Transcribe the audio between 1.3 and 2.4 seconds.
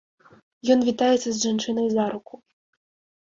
жанчынай за руку.